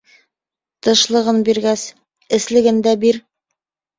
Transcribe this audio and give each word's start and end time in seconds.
Тышлығын 0.87 1.41
биргәс, 1.49 1.83
эслеген 2.39 2.83
дә 2.87 2.95
бир. 3.05 3.21